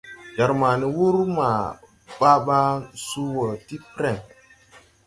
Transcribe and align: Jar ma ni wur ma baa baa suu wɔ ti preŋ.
Jar 0.35 0.51
ma 0.59 0.69
ni 0.79 0.87
wur 0.95 1.15
ma 1.37 1.49
baa 2.19 2.39
baa 2.47 2.71
suu 3.07 3.27
wɔ 3.35 3.47
ti 3.65 3.75
preŋ. 3.93 4.17